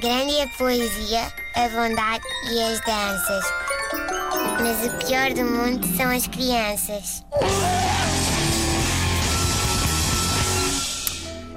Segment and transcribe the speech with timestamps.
[0.00, 1.22] Grande é a poesia,
[1.56, 3.44] a bondade e as danças.
[4.60, 7.24] Mas o pior do mundo são as crianças.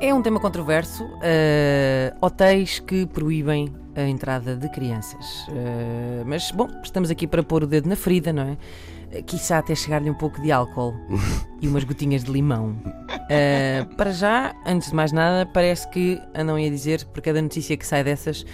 [0.00, 1.04] É um tema controverso.
[1.04, 5.46] Uh, hotéis que proíbem a entrada de crianças.
[5.46, 9.22] Uh, mas, bom, estamos aqui para pôr o dedo na ferida, não é?
[9.22, 10.92] Quiçá até chegar-lhe um pouco de álcool
[11.62, 12.76] e umas gotinhas de limão.
[13.24, 17.76] Uh, para já, antes de mais nada, parece que andam a dizer, por cada notícia
[17.76, 18.46] que sai dessas, uh,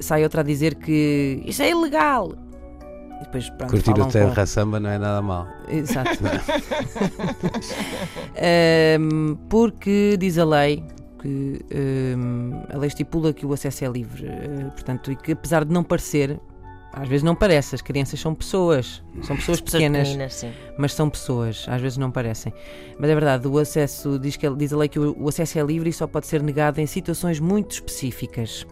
[0.00, 2.32] sai outra a dizer que isso é ilegal.
[3.20, 4.46] E depois, pronto, Curtir o terra com...
[4.46, 5.46] samba não é nada mal.
[5.68, 6.24] Exato.
[8.34, 10.82] uh, porque diz a lei
[11.20, 11.60] que
[12.72, 14.30] a lei estipula que o acesso é livre,
[14.70, 16.38] portanto, e que apesar de não parecer,
[16.92, 20.16] às vezes não parece, as crianças são pessoas, são pessoas pequenas,
[20.78, 22.52] mas são pessoas, às vezes não parecem.
[22.98, 25.62] Mas é verdade, o acesso, diz, que, diz a lei que o, o acesso é
[25.62, 28.66] livre e só pode ser negado em situações muito específicas.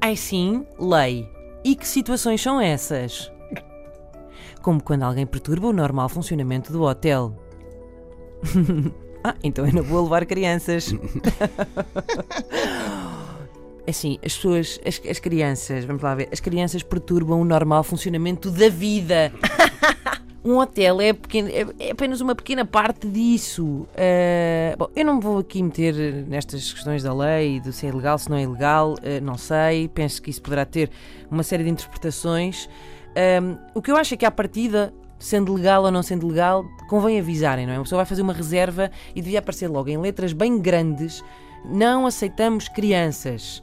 [0.00, 1.28] Ai sim, lei.
[1.64, 3.30] E que situações são essas?
[4.60, 7.36] Como quando alguém perturba o normal funcionamento do hotel.
[9.22, 10.92] ah, então é na boa levar crianças.
[13.92, 18.50] Assim, as pessoas, as, as crianças, vamos lá ver, as crianças perturbam o normal funcionamento
[18.50, 19.30] da vida.
[20.42, 23.86] um hotel é, pequeno, é, é, apenas uma pequena parte disso.
[23.92, 25.94] Uh, bom, eu não vou aqui meter
[26.26, 29.88] nestas questões da lei, do se é ilegal, se não é ilegal, uh, não sei.
[29.88, 30.90] Penso que isso poderá ter
[31.30, 32.70] uma série de interpretações.
[33.42, 36.64] Um, o que eu acho é que, à partida, sendo legal ou não sendo legal,
[36.88, 37.76] convém avisarem, não é?
[37.76, 41.22] Uma pessoa vai fazer uma reserva e devia aparecer logo em letras bem grandes:
[41.62, 43.62] não aceitamos crianças.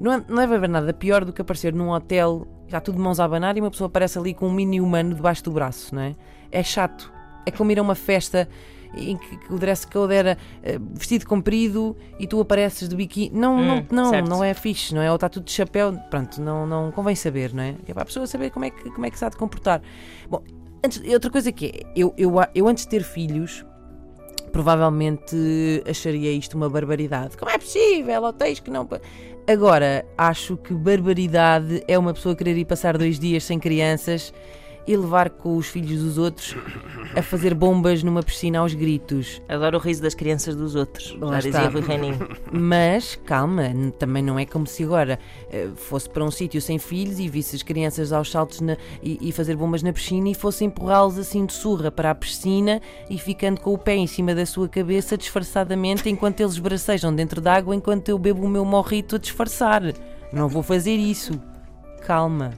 [0.00, 3.02] Não, é, não deve haver nada pior do que aparecer num hotel, já tudo de
[3.02, 5.94] mãos a abanar e uma pessoa aparece ali com um mini humano debaixo do braço,
[5.94, 6.14] não é?
[6.50, 7.12] É chato.
[7.44, 8.48] É como ir a uma festa
[8.94, 13.30] em que, o dress code era uh, vestido comprido e tu apareces de biquíni.
[13.32, 15.10] Não, hum, não, não, não é fixe, não é?
[15.10, 17.74] Ou está tudo de chapéu, pronto, não, não convém saber, não é?
[17.86, 19.82] É para a pessoa saber como é que, como é que se há de comportar.
[20.28, 20.42] Bom,
[20.84, 23.64] antes, outra coisa que é, eu, eu, eu antes de ter filhos,
[24.56, 25.36] provavelmente
[25.86, 27.36] acharia isto uma barbaridade.
[27.36, 28.22] Como é possível?
[28.22, 28.88] Hotéis que não.
[29.46, 34.32] Agora, acho que barbaridade é uma pessoa querer ir passar dois dias sem crianças
[34.86, 36.56] e levar com os filhos dos outros
[37.14, 39.40] a fazer bombas numa piscina aos gritos.
[39.48, 42.28] Adoro o riso das crianças dos outros, Lá já dizia Rui Reininho.
[42.52, 43.64] Mas, calma,
[43.98, 45.18] também não é como se agora
[45.48, 49.18] uh, fosse para um sítio sem filhos e visse as crianças aos saltos na, e,
[49.20, 53.18] e, fazer bombas na piscina e fosse empurrá-los assim de surra para a piscina e
[53.18, 57.74] ficando com o pé em cima da sua cabeça disfarçadamente enquanto eles bracejam dentro d'água
[57.74, 59.82] enquanto eu bebo o meu morrito a disfarçar.
[60.32, 61.40] Não vou fazer isso.
[62.02, 62.52] Calma.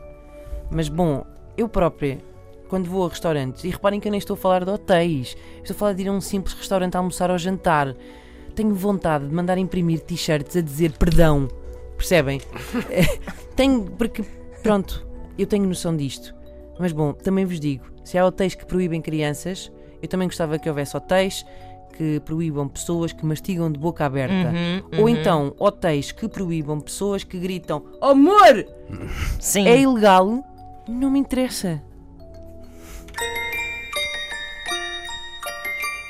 [0.71, 1.25] Mas bom,
[1.57, 2.19] eu própria,
[2.69, 5.75] quando vou a restaurantes, e reparem que eu nem estou a falar de hotéis, estou
[5.75, 7.95] a falar de ir a um simples restaurante a almoçar ou jantar,
[8.55, 11.49] tenho vontade de mandar imprimir t-shirts a dizer perdão.
[11.97, 12.41] Percebem?
[13.57, 14.25] tenho, porque,
[14.63, 15.07] pronto,
[15.39, 16.35] eu tenho noção disto.
[16.79, 20.69] Mas bom, também vos digo: se há hotéis que proíbem crianças, eu também gostava que
[20.69, 21.45] houvesse hotéis
[21.97, 24.51] que proíbam pessoas que mastigam de boca aberta.
[24.51, 25.01] Uhum, uhum.
[25.01, 28.65] Ou então hotéis que proíbam pessoas que gritam Amor!
[29.41, 29.67] Sim.
[29.67, 30.45] É ilegal
[30.89, 31.83] não me interessa.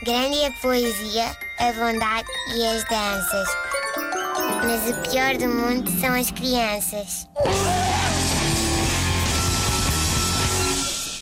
[0.05, 3.49] Grande a poesia, a bondade e as danças.
[4.65, 7.27] Mas o pior do mundo são as crianças.